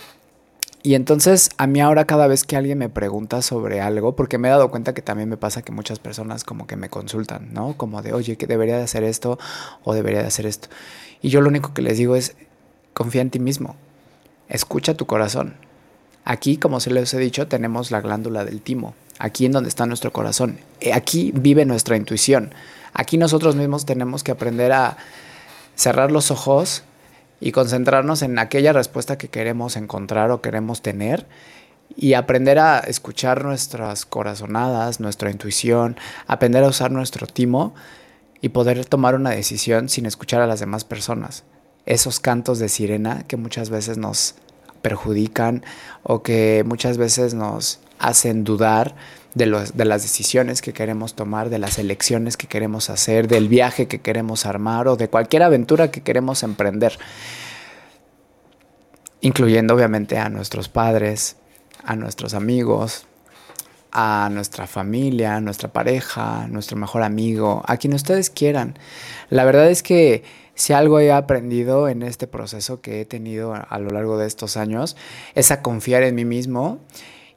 Y 0.84 0.96
entonces 0.96 1.52
a 1.58 1.68
mí 1.68 1.80
ahora 1.80 2.06
cada 2.06 2.26
vez 2.28 2.44
que 2.44 2.56
alguien 2.56 2.80
me 2.80 2.90
pregunta 2.90 3.42
sobre 3.42 3.82
algo, 3.82 4.16
porque 4.16 4.38
me 4.38 4.48
he 4.48 4.52
dado 4.52 4.72
cuenta 4.72 4.94
que 4.94 5.04
también 5.04 5.30
me 5.30 5.38
pasa 5.38 5.62
que 5.62 5.72
muchas 5.72 6.00
personas 6.00 6.44
como 6.44 6.66
que 6.66 6.76
me 6.76 6.90
consultan, 6.90 7.54
¿no? 7.54 7.78
Como 7.78 8.02
de, 8.02 8.14
oye, 8.14 8.36
que 8.36 8.48
debería 8.48 8.78
de 8.78 8.84
hacer 8.84 9.04
esto 9.04 9.38
o 9.84 9.94
debería 9.94 10.22
de 10.22 10.28
hacer 10.28 10.48
esto. 10.48 10.70
Y 11.22 11.30
yo 11.30 11.42
lo 11.42 11.50
único 11.50 11.74
que 11.74 11.84
les 11.84 11.98
digo 11.98 12.16
es, 12.16 12.36
confía 12.94 13.22
en 13.22 13.30
ti 13.30 13.40
mismo, 13.40 13.76
escucha 14.50 14.96
tu 14.96 15.06
corazón. 15.06 15.56
Aquí, 16.26 16.58
como 16.58 16.80
se 16.80 16.92
les 16.92 17.14
he 17.14 17.20
dicho, 17.20 17.48
tenemos 17.48 17.92
la 17.92 18.02
glándula 18.02 18.44
del 18.44 18.62
timo, 18.62 18.96
aquí 19.20 19.46
en 19.46 19.52
donde 19.52 19.70
está 19.70 19.86
nuestro 19.86 20.12
corazón. 20.12 20.58
Eh, 20.80 20.94
aquí 20.94 21.32
vive 21.36 21.66
nuestra 21.66 21.96
intuición. 21.96 22.54
Aquí 22.94 23.18
nosotros 23.18 23.56
mismos 23.56 23.86
tenemos 23.86 24.24
que 24.24 24.32
aprender 24.32 24.72
a 24.72 24.98
cerrar 25.76 26.12
los 26.12 26.32
ojos 26.32 26.84
y 27.41 27.51
concentrarnos 27.51 28.21
en 28.21 28.39
aquella 28.39 28.71
respuesta 28.71 29.17
que 29.17 29.27
queremos 29.27 29.75
encontrar 29.75 30.31
o 30.31 30.41
queremos 30.41 30.81
tener 30.81 31.25
y 31.98 32.13
aprender 32.13 32.60
a 32.60 32.79
escuchar 32.79 33.43
nuestras 33.43 34.05
corazonadas, 34.05 35.00
nuestra 35.00 35.31
intuición, 35.31 35.98
aprender 36.27 36.63
a 36.63 36.69
usar 36.69 36.91
nuestro 36.91 37.27
timo 37.27 37.74
y 38.41 38.50
poder 38.50 38.86
tomar 38.86 39.15
una 39.15 39.31
decisión 39.31 39.89
sin 39.89 40.05
escuchar 40.05 40.41
a 40.41 40.48
las 40.48 40.60
demás 40.60 40.86
personas. 40.86 41.43
Esos 41.86 42.19
cantos 42.19 42.60
de 42.60 42.69
sirena 42.69 43.24
que 43.27 43.38
muchas 43.38 43.69
veces 43.69 43.98
nos 43.98 44.36
perjudican 44.81 45.63
o 46.03 46.24
que 46.24 46.63
muchas 46.65 46.98
veces 46.98 47.33
nos 47.33 47.79
hacen 48.00 48.43
dudar 48.43 48.95
de, 49.34 49.46
las 49.46 50.02
decisiones 50.02 50.62
que 50.62 50.74
queremos 50.74 51.16
tomar, 51.16 51.50
de 51.50 51.60
las 51.60 51.80
elecciones 51.80 52.38
que 52.38 52.48
queremos 52.48 52.90
hacer, 52.90 53.28
del 53.28 53.48
viaje 53.48 53.88
que 53.88 54.02
queremos 54.02 54.46
armar 54.46 54.88
o 54.88 54.96
de 54.96 55.10
cualquier 55.10 55.44
aventura 55.44 55.92
que 55.92 56.02
queremos 56.02 56.44
emprender, 56.44 56.98
incluyendo 59.22 59.74
obviamente 59.74 60.18
a 60.18 60.30
nuestros 60.30 60.68
padres, 60.70 61.38
a 61.84 61.96
nuestros 61.96 62.34
amigos, 62.34 63.06
a 63.92 64.30
nuestra 64.32 64.68
familia, 64.68 65.36
a 65.36 65.42
nuestra 65.42 65.72
pareja, 65.72 66.44
a 66.44 66.48
nuestro 66.48 66.78
mejor 66.78 67.04
amigo, 67.04 67.64
a 67.68 67.78
quien 67.78 67.94
ustedes 67.94 68.30
quieran. 68.30 68.78
La 69.30 69.46
verdad 69.46 69.70
es 69.70 69.84
que 69.84 70.24
si 70.56 70.74
algo 70.74 71.00
he 71.00 71.12
aprendido 71.12 71.88
en 71.88 72.04
este 72.04 72.28
proceso 72.28 72.82
que 72.82 73.02
he 73.02 73.06
tenido 73.06 73.54
a 73.54 73.80
lo 73.80 73.90
largo 73.90 74.18
de 74.18 74.28
estos 74.28 74.58
años 74.58 74.98
es 75.34 75.52
a 75.52 75.62
confiar 75.62 76.04
en 76.04 76.16
mí 76.16 76.26
mismo 76.26 76.80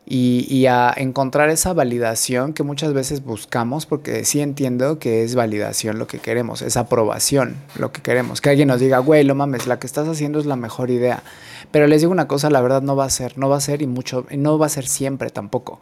y, 0.06 0.66
a 0.66 0.92
encontrar 0.96 1.48
esa 1.48 1.72
validación 1.72 2.52
que 2.52 2.62
muchas 2.62 2.92
veces 2.92 3.24
buscamos, 3.24 3.86
porque 3.86 4.24
sí 4.24 4.40
entiendo 4.40 4.98
que 4.98 5.22
es 5.22 5.34
validación 5.34 5.98
lo 5.98 6.06
que 6.06 6.18
queremos, 6.18 6.60
es 6.60 6.76
aprobación 6.76 7.56
lo 7.78 7.90
que 7.90 8.02
queremos. 8.02 8.40
Que 8.40 8.50
alguien 8.50 8.68
nos 8.68 8.80
diga, 8.80 8.98
güey, 8.98 9.24
lo 9.24 9.34
mames, 9.34 9.66
la 9.66 9.78
que 9.78 9.86
estás 9.86 10.06
haciendo 10.06 10.38
es 10.38 10.46
la 10.46 10.56
mejor 10.56 10.90
idea. 10.90 11.22
Pero 11.70 11.86
les 11.86 12.02
digo 12.02 12.12
una 12.12 12.28
cosa, 12.28 12.50
la 12.50 12.60
verdad 12.60 12.82
no 12.82 12.96
va 12.96 13.06
a 13.06 13.10
ser, 13.10 13.38
no 13.38 13.48
va 13.48 13.56
a 13.56 13.60
ser 13.60 13.80
y 13.80 13.86
mucho, 13.86 14.26
no 14.30 14.58
va 14.58 14.66
a 14.66 14.68
ser 14.68 14.86
siempre 14.86 15.30
tampoco. 15.30 15.80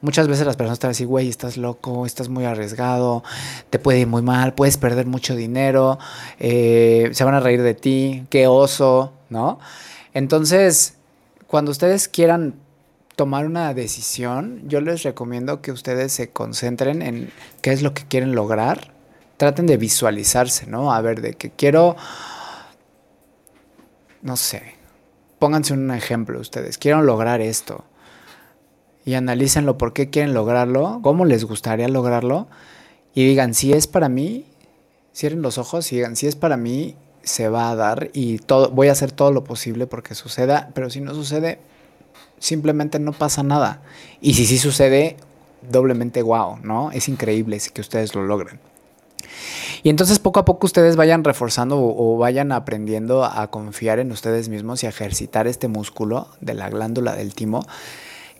Muchas 0.00 0.28
veces 0.28 0.46
las 0.46 0.56
personas 0.56 0.78
te 0.78 0.86
van 0.86 0.90
a 0.90 0.92
decir, 0.92 1.08
güey, 1.08 1.28
estás 1.28 1.56
loco, 1.56 2.06
estás 2.06 2.28
muy 2.28 2.44
arriesgado, 2.44 3.24
te 3.70 3.80
puede 3.80 4.00
ir 4.00 4.06
muy 4.06 4.22
mal, 4.22 4.54
puedes 4.54 4.76
perder 4.76 5.06
mucho 5.06 5.34
dinero, 5.34 5.98
eh, 6.38 7.10
se 7.12 7.24
van 7.24 7.34
a 7.34 7.40
reír 7.40 7.62
de 7.62 7.74
ti, 7.74 8.24
qué 8.30 8.46
oso, 8.46 9.12
¿no? 9.30 9.58
Entonces, 10.12 10.94
cuando 11.48 11.72
ustedes 11.72 12.08
quieran 12.08 12.54
tomar 13.16 13.46
una 13.46 13.72
decisión, 13.74 14.62
yo 14.66 14.80
les 14.80 15.02
recomiendo 15.02 15.62
que 15.62 15.72
ustedes 15.72 16.12
se 16.12 16.30
concentren 16.30 17.02
en 17.02 17.30
qué 17.62 17.72
es 17.72 17.82
lo 17.82 17.94
que 17.94 18.04
quieren 18.04 18.34
lograr. 18.34 18.92
Traten 19.36 19.66
de 19.66 19.76
visualizarse, 19.76 20.66
¿no? 20.66 20.92
A 20.92 21.00
ver, 21.00 21.20
de 21.20 21.34
que 21.34 21.50
quiero, 21.50 21.96
no 24.22 24.36
sé, 24.36 24.74
pónganse 25.38 25.74
un 25.74 25.90
ejemplo 25.90 26.40
ustedes, 26.40 26.78
quiero 26.78 27.02
lograr 27.02 27.40
esto. 27.40 27.84
Y 29.04 29.14
analícenlo 29.14 29.76
por 29.76 29.92
qué 29.92 30.08
quieren 30.08 30.32
lograrlo, 30.32 31.00
cómo 31.02 31.24
les 31.24 31.44
gustaría 31.44 31.88
lograrlo. 31.88 32.48
Y 33.14 33.26
digan, 33.26 33.54
si 33.54 33.72
es 33.72 33.86
para 33.86 34.08
mí, 34.08 34.46
cierren 35.14 35.42
los 35.42 35.58
ojos 35.58 35.92
y 35.92 35.96
digan, 35.96 36.16
si 36.16 36.26
es 36.26 36.36
para 36.36 36.56
mí, 36.56 36.96
se 37.22 37.48
va 37.48 37.70
a 37.70 37.76
dar 37.76 38.10
y 38.12 38.38
todo, 38.38 38.70
voy 38.70 38.88
a 38.88 38.92
hacer 38.92 39.12
todo 39.12 39.32
lo 39.32 39.44
posible 39.44 39.86
porque 39.86 40.14
suceda, 40.14 40.70
pero 40.74 40.90
si 40.90 41.00
no 41.00 41.14
sucede, 41.14 41.58
simplemente 42.38 42.98
no 42.98 43.12
pasa 43.12 43.42
nada. 43.42 43.82
Y 44.20 44.34
si 44.34 44.46
sí 44.46 44.58
sucede, 44.58 45.16
doblemente 45.70 46.22
wow, 46.22 46.58
¿no? 46.62 46.90
Es 46.92 47.08
increíble 47.08 47.58
que 47.72 47.80
ustedes 47.80 48.14
lo 48.14 48.24
logren. 48.24 48.60
Y 49.82 49.90
entonces 49.90 50.18
poco 50.18 50.40
a 50.40 50.44
poco 50.44 50.66
ustedes 50.66 50.96
vayan 50.96 51.24
reforzando 51.24 51.78
o, 51.78 52.16
vayan 52.16 52.52
aprendiendo 52.52 53.24
a 53.24 53.50
confiar 53.50 53.98
en 53.98 54.12
ustedes 54.12 54.48
mismos 54.48 54.82
y 54.82 54.86
a 54.86 54.90
ejercitar 54.90 55.46
este 55.46 55.68
músculo 55.68 56.28
de 56.40 56.54
la 56.54 56.70
glándula 56.70 57.14
del 57.14 57.34
timo, 57.34 57.66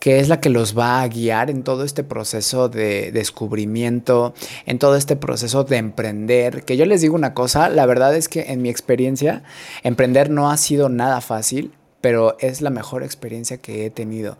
que 0.00 0.20
es 0.20 0.28
la 0.28 0.40
que 0.40 0.48
los 0.48 0.76
va 0.76 1.02
a 1.02 1.08
guiar 1.08 1.50
en 1.50 1.62
todo 1.62 1.84
este 1.84 2.02
proceso 2.02 2.68
de 2.68 3.12
descubrimiento, 3.12 4.34
en 4.66 4.78
todo 4.78 4.96
este 4.96 5.16
proceso 5.16 5.64
de 5.64 5.76
emprender. 5.76 6.64
Que 6.64 6.76
yo 6.76 6.86
les 6.86 7.00
digo 7.00 7.14
una 7.14 7.34
cosa, 7.34 7.68
la 7.68 7.86
verdad 7.86 8.14
es 8.14 8.28
que 8.28 8.52
en 8.52 8.62
mi 8.62 8.68
experiencia, 8.70 9.42
emprender 9.82 10.30
no 10.30 10.50
ha 10.50 10.56
sido 10.56 10.88
nada 10.88 11.20
fácil 11.20 11.72
pero 12.04 12.36
es 12.38 12.60
la 12.60 12.68
mejor 12.68 13.02
experiencia 13.02 13.56
que 13.56 13.86
he 13.86 13.90
tenido. 13.90 14.36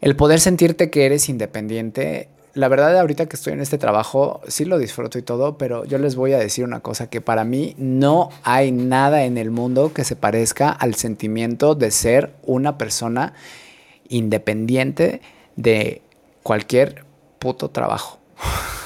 El 0.00 0.16
poder 0.16 0.40
sentirte 0.40 0.90
que 0.90 1.06
eres 1.06 1.28
independiente, 1.28 2.28
la 2.54 2.66
verdad 2.66 2.98
ahorita 2.98 3.26
que 3.26 3.36
estoy 3.36 3.52
en 3.52 3.60
este 3.60 3.78
trabajo, 3.78 4.40
sí 4.48 4.64
lo 4.64 4.76
disfruto 4.76 5.16
y 5.16 5.22
todo, 5.22 5.58
pero 5.58 5.84
yo 5.84 5.98
les 5.98 6.16
voy 6.16 6.32
a 6.32 6.40
decir 6.40 6.64
una 6.64 6.80
cosa, 6.80 7.08
que 7.08 7.20
para 7.20 7.44
mí 7.44 7.76
no 7.78 8.30
hay 8.42 8.72
nada 8.72 9.22
en 9.22 9.38
el 9.38 9.52
mundo 9.52 9.92
que 9.94 10.02
se 10.02 10.16
parezca 10.16 10.70
al 10.70 10.96
sentimiento 10.96 11.76
de 11.76 11.92
ser 11.92 12.34
una 12.42 12.78
persona 12.78 13.32
independiente 14.08 15.20
de 15.54 16.02
cualquier 16.42 17.04
puto 17.38 17.70
trabajo. 17.70 18.18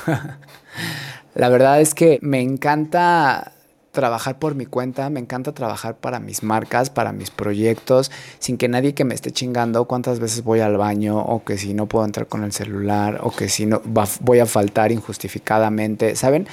la 1.34 1.48
verdad 1.48 1.80
es 1.80 1.94
que 1.94 2.18
me 2.20 2.42
encanta 2.42 3.54
trabajar 3.94 4.38
por 4.38 4.54
mi 4.54 4.66
cuenta, 4.66 5.08
me 5.08 5.20
encanta 5.20 5.52
trabajar 5.52 5.96
para 5.96 6.20
mis 6.20 6.42
marcas, 6.42 6.90
para 6.90 7.12
mis 7.12 7.30
proyectos, 7.30 8.10
sin 8.38 8.58
que 8.58 8.68
nadie 8.68 8.92
que 8.92 9.04
me 9.04 9.14
esté 9.14 9.30
chingando 9.30 9.86
cuántas 9.86 10.20
veces 10.20 10.44
voy 10.44 10.60
al 10.60 10.76
baño 10.76 11.18
o 11.18 11.42
que 11.44 11.56
si 11.56 11.72
no 11.72 11.86
puedo 11.86 12.04
entrar 12.04 12.26
con 12.26 12.44
el 12.44 12.52
celular 12.52 13.20
o 13.22 13.30
que 13.30 13.48
si 13.48 13.64
no 13.64 13.80
voy 14.20 14.40
a 14.40 14.46
faltar 14.46 14.92
injustificadamente, 14.92 16.16
¿saben? 16.16 16.46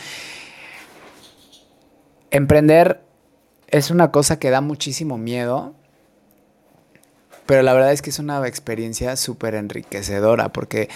Emprender 2.29 3.01
es 3.67 3.91
una 3.91 4.12
cosa 4.12 4.39
que 4.39 4.50
da 4.50 4.62
muchísimo 4.62 5.17
miedo, 5.17 5.74
pero 7.45 7.63
la 7.63 7.74
verdad 7.74 7.91
es 7.91 8.01
que 8.01 8.12
es 8.12 8.19
una 8.19 8.48
experiencia 8.48 9.17
súper 9.17 9.55
enriquecedora 9.55 10.50
porque 10.53 10.89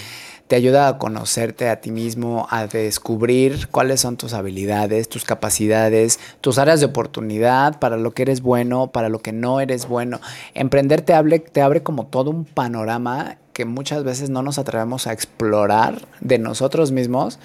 te 0.47 0.55
ayuda 0.55 0.87
a 0.87 0.97
conocerte 0.97 1.69
a 1.69 1.81
ti 1.81 1.91
mismo, 1.91 2.47
a 2.51 2.67
descubrir 2.67 3.67
cuáles 3.69 4.01
son 4.01 4.15
tus 4.17 4.33
habilidades, 4.33 5.09
tus 5.09 5.25
capacidades, 5.25 6.19
tus 6.41 6.59
áreas 6.59 6.79
de 6.79 6.85
oportunidad, 6.85 7.79
para 7.79 7.97
lo 7.97 8.11
que 8.11 8.23
eres 8.23 8.41
bueno, 8.41 8.91
para 8.91 9.09
lo 9.09 9.19
que 9.19 9.31
no 9.31 9.59
eres 9.59 9.87
bueno. 9.87 10.19
Emprender 10.53 11.01
te, 11.01 11.13
abre 11.13 11.83
como 11.83 12.05
todo 12.05 12.29
un 12.29 12.45
panorama 12.45 13.37
que 13.53 13.65
muchas 13.65 14.03
veces 14.03 14.29
no 14.29 14.43
nos 14.43 14.59
atrevemos 14.59 15.07
a 15.07 15.13
explorar 15.13 16.07
de 16.19 16.37
nosotros 16.37 16.91
mismos 16.91 17.39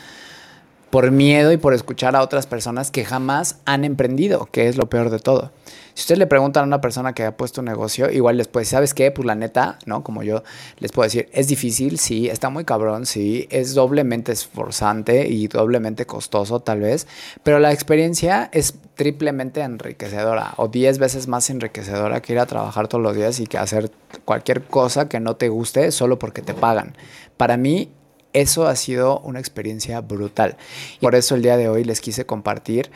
por 0.90 1.10
miedo 1.12 1.52
y 1.52 1.56
por 1.56 1.72
escuchar 1.72 2.16
a 2.16 2.22
otras 2.22 2.46
personas 2.46 2.90
que 2.90 3.04
jamás 3.04 3.60
han 3.64 3.84
emprendido, 3.84 4.48
que 4.50 4.68
es 4.68 4.76
lo 4.76 4.90
peor 4.90 5.10
de 5.10 5.20
todo. 5.20 5.52
Si 5.94 6.02
ustedes 6.02 6.18
le 6.18 6.26
preguntan 6.26 6.64
a 6.64 6.66
una 6.66 6.80
persona 6.80 7.12
que 7.12 7.24
ha 7.24 7.36
puesto 7.36 7.60
un 7.60 7.66
negocio, 7.66 8.10
igual 8.10 8.36
les 8.36 8.48
puede 8.48 8.62
decir, 8.62 8.76
¿sabes 8.76 8.94
qué? 8.94 9.10
Pues 9.10 9.26
la 9.26 9.34
neta, 9.34 9.78
¿no? 9.86 10.02
Como 10.02 10.22
yo 10.22 10.42
les 10.78 10.92
puedo 10.92 11.04
decir, 11.04 11.28
es 11.32 11.48
difícil, 11.48 11.98
sí, 11.98 12.28
está 12.28 12.48
muy 12.48 12.64
cabrón, 12.64 13.06
sí, 13.06 13.46
es 13.50 13.74
doblemente 13.74 14.32
esforzante 14.32 15.28
y 15.28 15.48
doblemente 15.48 16.06
costoso 16.06 16.60
tal 16.60 16.80
vez, 16.80 17.06
pero 17.42 17.58
la 17.58 17.72
experiencia 17.72 18.48
es 18.52 18.74
triplemente 18.94 19.60
enriquecedora 19.60 20.54
o 20.56 20.68
diez 20.68 20.98
veces 20.98 21.26
más 21.26 21.50
enriquecedora 21.50 22.20
que 22.22 22.32
ir 22.32 22.38
a 22.38 22.46
trabajar 22.46 22.88
todos 22.88 23.02
los 23.02 23.16
días 23.16 23.40
y 23.40 23.46
que 23.46 23.58
hacer 23.58 23.90
cualquier 24.24 24.62
cosa 24.62 25.08
que 25.08 25.20
no 25.20 25.36
te 25.36 25.48
guste 25.48 25.90
solo 25.92 26.18
porque 26.18 26.42
te 26.42 26.54
pagan. 26.54 26.96
Para 27.36 27.56
mí 27.56 27.90
eso 28.32 28.66
ha 28.66 28.76
sido 28.76 29.20
una 29.20 29.40
experiencia 29.40 30.00
brutal. 30.00 30.56
Por 31.00 31.14
eso 31.14 31.34
el 31.34 31.42
día 31.42 31.56
de 31.56 31.68
hoy 31.68 31.84
les 31.84 32.00
quise 32.00 32.26
compartir 32.26 32.90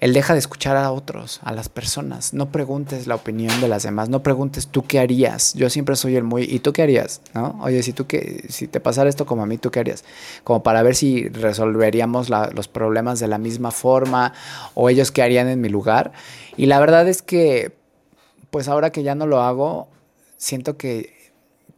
el 0.00 0.12
deja 0.12 0.32
de 0.32 0.38
escuchar 0.38 0.76
a 0.76 0.92
otros, 0.92 1.40
a 1.42 1.52
las 1.52 1.68
personas. 1.68 2.32
No 2.32 2.52
preguntes 2.52 3.08
la 3.08 3.16
opinión 3.16 3.60
de 3.60 3.66
las 3.66 3.82
demás. 3.82 4.08
No 4.08 4.22
preguntes 4.22 4.68
tú 4.68 4.84
qué 4.86 5.00
harías. 5.00 5.54
Yo 5.54 5.70
siempre 5.70 5.96
soy 5.96 6.14
el 6.14 6.22
muy, 6.22 6.44
¿y 6.44 6.60
tú 6.60 6.72
qué 6.72 6.82
harías? 6.82 7.20
¿No? 7.34 7.58
Oye, 7.62 7.82
si 7.82 7.92
tú 7.92 8.06
qué, 8.06 8.44
si 8.48 8.68
te 8.68 8.78
pasara 8.78 9.08
esto 9.10 9.26
como 9.26 9.42
a 9.42 9.46
mí, 9.46 9.58
¿tú 9.58 9.72
qué 9.72 9.80
harías? 9.80 10.04
Como 10.44 10.62
para 10.62 10.82
ver 10.82 10.94
si 10.94 11.28
resolveríamos 11.28 12.30
los 12.30 12.68
problemas 12.68 13.18
de 13.18 13.26
la 13.26 13.38
misma 13.38 13.72
forma 13.72 14.34
o 14.74 14.88
ellos 14.88 15.10
qué 15.10 15.22
harían 15.22 15.48
en 15.48 15.60
mi 15.60 15.68
lugar. 15.68 16.12
Y 16.56 16.66
la 16.66 16.78
verdad 16.78 17.08
es 17.08 17.22
que, 17.22 17.72
pues 18.50 18.68
ahora 18.68 18.92
que 18.92 19.02
ya 19.02 19.16
no 19.16 19.26
lo 19.26 19.42
hago, 19.42 19.88
siento 20.36 20.76
que 20.76 21.17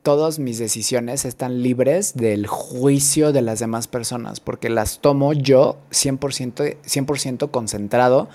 todas 0.03 0.39
mis 0.39 0.59
decisiones 0.59 1.25
están 1.25 1.63
libres 1.63 2.15
del 2.15 2.47
juicio 2.47 3.33
de 3.33 3.43
las 3.43 3.59
demás 3.59 3.87
personas, 3.87 4.41
porque 4.41 4.71
las 4.71 5.01
tomo 5.01 5.33
yo 5.33 5.79
100%, 5.91 6.77
100 6.83 7.37
concentrado 7.49 8.29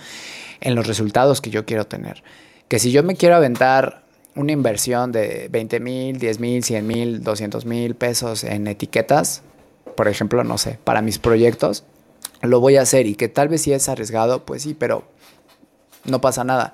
en 0.61 0.75
los 0.75 0.87
resultados 0.87 1.41
que 1.41 1.49
yo 1.49 1.65
quiero 1.65 1.87
tener. 1.87 2.23
Que 2.67 2.79
si 2.79 2.91
yo 2.91 3.03
me 3.03 3.15
quiero 3.15 3.35
aventar 3.35 4.03
una 4.35 4.51
inversión 4.51 5.11
de 5.11 5.47
20 5.49 5.79
mil, 5.79 6.19
10 6.19 6.39
mil, 6.39 6.63
100 6.63 6.87
mil, 6.87 7.23
200 7.23 7.65
mil 7.65 7.95
pesos 7.95 8.43
en 8.43 8.67
etiquetas, 8.67 9.41
por 9.95 10.07
ejemplo, 10.07 10.43
no 10.43 10.57
sé, 10.57 10.77
para 10.83 11.01
mis 11.01 11.19
proyectos, 11.19 11.83
lo 12.41 12.59
voy 12.59 12.75
a 12.75 12.81
hacer 12.81 13.07
y 13.07 13.15
que 13.15 13.29
tal 13.29 13.47
vez 13.47 13.61
sí 13.61 13.71
es 13.71 13.87
arriesgado, 13.89 14.45
pues 14.45 14.63
sí, 14.63 14.73
pero 14.73 15.03
no 16.03 16.21
pasa 16.21 16.43
nada 16.43 16.73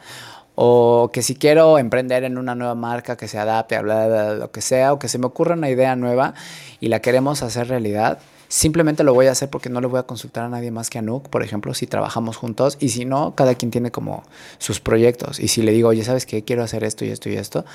o 0.64 1.10
que 1.12 1.24
si 1.24 1.34
quiero 1.34 1.80
emprender 1.80 2.24
en 2.24 2.38
una 2.38 2.54
nueva 2.54 2.76
marca 2.76 3.18
que 3.18 3.28
se 3.28 3.40
adapte 3.40 3.76
a 3.76 3.82
lo 3.82 4.52
que 4.52 4.62
sea, 4.62 4.94
o 4.94 5.00
que 5.00 5.08
se 5.08 5.18
me 5.18 5.26
ocurra 5.26 5.56
una 5.56 5.72
idea 5.72 5.96
nueva 5.96 6.36
y 6.80 6.90
la 6.90 7.00
queremos 7.00 7.42
hacer 7.42 7.68
realidad, 7.68 8.20
simplemente 8.48 9.04
lo 9.04 9.16
voy 9.16 9.26
a 9.26 9.32
hacer 9.32 9.50
porque 9.50 9.70
no 9.70 9.82
le 9.82 9.88
voy 9.88 9.98
a 9.98 10.04
consultar 10.04 10.44
a 10.44 10.50
nadie 10.50 10.70
más 10.70 10.92
que 10.92 11.00
a 11.00 11.02
Nook, 11.02 11.30
por 11.30 11.42
ejemplo, 11.42 11.74
si 11.74 11.88
trabajamos 11.88 12.38
juntos, 12.38 12.78
y 12.80 12.90
si 12.90 13.06
no, 13.06 13.34
cada 13.34 13.56
quien 13.56 13.72
tiene 13.72 13.90
como 13.90 14.22
sus 14.60 14.80
proyectos, 14.80 15.40
y 15.40 15.48
si 15.48 15.64
le 15.64 15.72
digo, 15.72 15.90
oye, 15.90 16.04
¿sabes 16.04 16.28
qué? 16.28 16.44
Quiero 16.44 16.62
hacer 16.62 16.84
esto 16.84 17.06
y 17.06 17.10
esto 17.10 17.28
y 17.28 17.38
esto, 17.38 17.66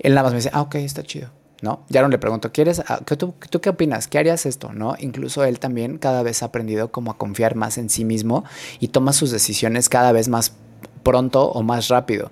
él 0.00 0.14
nada 0.14 0.24
más 0.24 0.32
me 0.32 0.38
dice, 0.38 0.50
ah, 0.52 0.62
ok, 0.62 0.74
está 0.76 1.04
chido. 1.04 1.30
¿no? 1.62 1.84
Ya 1.90 2.02
no 2.02 2.08
le 2.08 2.18
pregunto, 2.18 2.50
¿quieres, 2.50 2.82
ah, 2.88 3.02
tú, 3.04 3.34
tú, 3.50 3.60
qué 3.60 3.68
opinas? 3.68 4.08
¿Qué 4.08 4.18
harías 4.18 4.46
esto? 4.46 4.72
¿no? 4.72 4.96
Incluso 4.98 5.44
él 5.44 5.60
también 5.60 5.98
cada 5.98 6.24
vez 6.24 6.42
ha 6.42 6.46
aprendido 6.46 6.90
como 6.90 7.12
a 7.12 7.18
confiar 7.18 7.54
más 7.54 7.78
en 7.78 7.88
sí 7.88 8.04
mismo 8.04 8.44
y 8.80 8.88
toma 8.88 9.12
sus 9.12 9.30
decisiones 9.30 9.88
cada 9.88 10.10
vez 10.10 10.28
más 10.28 10.54
pronto 11.02 11.50
o 11.50 11.62
más 11.62 11.88
rápido, 11.88 12.30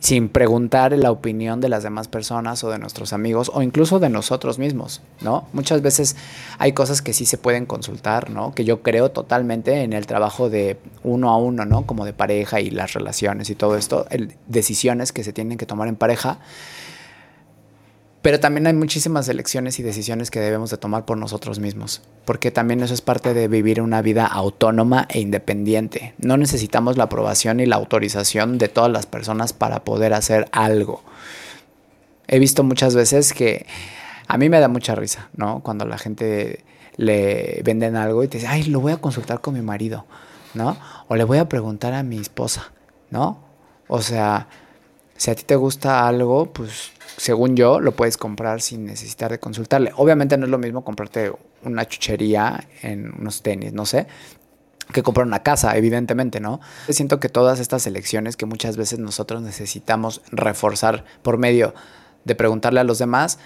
sin 0.00 0.28
preguntar 0.28 0.92
la 0.98 1.12
opinión 1.12 1.60
de 1.60 1.68
las 1.68 1.84
demás 1.84 2.08
personas 2.08 2.64
o 2.64 2.70
de 2.70 2.78
nuestros 2.78 3.12
amigos 3.12 3.50
o 3.54 3.62
incluso 3.62 4.00
de 4.00 4.08
nosotros 4.08 4.58
mismos, 4.58 5.00
¿no? 5.20 5.46
Muchas 5.52 5.80
veces 5.80 6.16
hay 6.58 6.72
cosas 6.72 7.02
que 7.02 7.12
sí 7.12 7.24
se 7.24 7.38
pueden 7.38 7.66
consultar, 7.66 8.30
¿no? 8.30 8.52
Que 8.52 8.64
yo 8.64 8.82
creo 8.82 9.10
totalmente 9.12 9.82
en 9.82 9.92
el 9.92 10.06
trabajo 10.06 10.50
de 10.50 10.76
uno 11.04 11.30
a 11.30 11.36
uno, 11.36 11.64
¿no? 11.64 11.86
Como 11.86 12.04
de 12.04 12.12
pareja 12.12 12.60
y 12.60 12.70
las 12.70 12.94
relaciones 12.94 13.48
y 13.48 13.54
todo 13.54 13.76
esto, 13.76 14.06
decisiones 14.48 15.12
que 15.12 15.22
se 15.22 15.32
tienen 15.32 15.56
que 15.56 15.66
tomar 15.66 15.86
en 15.86 15.96
pareja 15.96 16.38
pero 18.22 18.38
también 18.38 18.68
hay 18.68 18.72
muchísimas 18.72 19.28
elecciones 19.28 19.80
y 19.80 19.82
decisiones 19.82 20.30
que 20.30 20.38
debemos 20.38 20.70
de 20.70 20.76
tomar 20.76 21.04
por 21.04 21.18
nosotros 21.18 21.58
mismos, 21.58 22.02
porque 22.24 22.52
también 22.52 22.80
eso 22.80 22.94
es 22.94 23.00
parte 23.00 23.34
de 23.34 23.48
vivir 23.48 23.82
una 23.82 24.00
vida 24.00 24.26
autónoma 24.26 25.06
e 25.10 25.20
independiente. 25.20 26.14
No 26.18 26.36
necesitamos 26.36 26.96
la 26.96 27.04
aprobación 27.04 27.58
y 27.58 27.66
la 27.66 27.76
autorización 27.76 28.58
de 28.58 28.68
todas 28.68 28.92
las 28.92 29.06
personas 29.06 29.52
para 29.52 29.82
poder 29.82 30.14
hacer 30.14 30.48
algo. 30.52 31.02
He 32.28 32.38
visto 32.38 32.62
muchas 32.62 32.94
veces 32.94 33.32
que 33.32 33.66
a 34.28 34.38
mí 34.38 34.48
me 34.48 34.60
da 34.60 34.68
mucha 34.68 34.94
risa, 34.94 35.28
¿no? 35.36 35.60
Cuando 35.60 35.84
la 35.84 35.98
gente 35.98 36.64
le 36.96 37.60
venden 37.64 37.96
algo 37.96 38.22
y 38.22 38.28
te 38.28 38.38
dice, 38.38 38.48
ay, 38.48 38.62
lo 38.64 38.78
voy 38.78 38.92
a 38.92 38.98
consultar 38.98 39.40
con 39.40 39.54
mi 39.54 39.62
marido, 39.62 40.06
¿no? 40.54 40.76
O 41.08 41.16
le 41.16 41.24
voy 41.24 41.38
a 41.38 41.48
preguntar 41.48 41.92
a 41.92 42.04
mi 42.04 42.18
esposa, 42.18 42.70
¿no? 43.10 43.40
O 43.88 44.00
sea, 44.00 44.46
si 45.22 45.30
a 45.30 45.36
ti 45.36 45.44
te 45.44 45.54
gusta 45.54 46.08
algo, 46.08 46.52
pues 46.52 46.90
según 47.16 47.54
yo, 47.54 47.78
lo 47.78 47.92
puedes 47.92 48.16
comprar 48.16 48.60
sin 48.60 48.84
necesitar 48.86 49.30
de 49.30 49.38
consultarle. 49.38 49.92
Obviamente 49.94 50.36
no 50.36 50.46
es 50.46 50.50
lo 50.50 50.58
mismo 50.58 50.82
comprarte 50.82 51.30
una 51.62 51.86
chuchería 51.86 52.66
en 52.82 53.14
unos 53.20 53.40
tenis, 53.40 53.72
no 53.72 53.86
sé, 53.86 54.08
que 54.92 55.04
comprar 55.04 55.24
una 55.24 55.44
casa, 55.44 55.76
evidentemente, 55.76 56.40
¿no? 56.40 56.58
Siento 56.88 57.20
que 57.20 57.28
todas 57.28 57.60
estas 57.60 57.86
elecciones 57.86 58.36
que 58.36 58.46
muchas 58.46 58.76
veces 58.76 58.98
nosotros 58.98 59.42
necesitamos 59.42 60.22
reforzar 60.32 61.04
por 61.22 61.38
medio 61.38 61.72
de 62.24 62.34
preguntarle 62.34 62.80
a 62.80 62.84
los 62.84 62.98
demás, 62.98 63.38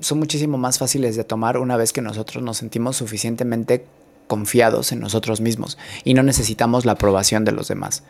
son 0.00 0.20
muchísimo 0.20 0.58
más 0.58 0.78
fáciles 0.78 1.16
de 1.16 1.24
tomar 1.24 1.58
una 1.58 1.76
vez 1.76 1.92
que 1.92 2.02
nosotros 2.02 2.44
nos 2.44 2.58
sentimos 2.58 2.96
suficientemente 2.96 3.84
confiados 4.28 4.92
en 4.92 5.00
nosotros 5.00 5.40
mismos 5.40 5.76
y 6.04 6.14
no 6.14 6.22
necesitamos 6.22 6.84
la 6.84 6.92
aprobación 6.92 7.44
de 7.44 7.50
los 7.50 7.66
demás. 7.66 8.04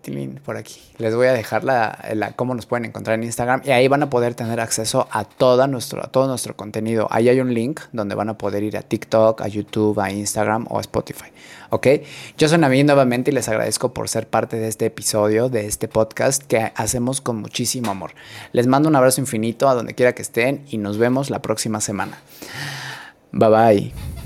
por 0.45 0.57
aquí, 0.57 0.81
les 0.97 1.15
voy 1.15 1.27
a 1.27 1.33
dejar 1.33 1.63
la, 1.63 2.33
cómo 2.35 2.53
nos 2.53 2.65
pueden 2.65 2.85
encontrar 2.85 3.15
en 3.15 3.23
Instagram 3.23 3.61
y 3.65 3.71
ahí 3.71 3.87
van 3.87 4.03
a 4.03 4.09
poder 4.09 4.35
tener 4.35 4.59
acceso 4.59 5.07
a, 5.09 5.23
toda 5.23 5.67
nuestro, 5.67 6.03
a 6.03 6.07
todo 6.07 6.27
nuestro 6.27 6.55
contenido. 6.55 7.07
Ahí 7.09 7.29
hay 7.29 7.39
un 7.39 7.53
link 7.53 7.79
donde 7.93 8.13
van 8.13 8.29
a 8.29 8.37
poder 8.37 8.63
ir 8.63 8.77
a 8.77 8.81
TikTok, 8.81 9.41
a 9.41 9.47
YouTube, 9.47 9.99
a 9.99 10.11
Instagram 10.11 10.67
o 10.69 10.77
a 10.77 10.81
Spotify. 10.81 11.31
¿ok? 11.69 11.87
Yo 12.37 12.47
soy 12.47 12.59
Navid 12.59 12.85
nuevamente 12.85 13.31
y 13.31 13.33
les 13.33 13.49
agradezco 13.49 13.93
por 13.93 14.07
ser 14.09 14.27
parte 14.27 14.57
de 14.57 14.67
este 14.67 14.85
episodio, 14.85 15.49
de 15.49 15.65
este 15.65 15.87
podcast 15.87 16.43
que 16.43 16.71
hacemos 16.75 17.21
con 17.21 17.37
muchísimo 17.37 17.89
amor. 17.89 18.11
Les 18.51 18.67
mando 18.67 18.89
un 18.89 18.95
abrazo 18.95 19.21
infinito 19.21 19.67
a 19.67 19.73
donde 19.73 19.95
quiera 19.95 20.13
que 20.13 20.21
estén 20.21 20.65
y 20.69 20.77
nos 20.77 20.97
vemos 20.97 21.29
la 21.29 21.41
próxima 21.41 21.81
semana. 21.81 22.19
Bye 23.31 23.49
bye. 23.49 24.22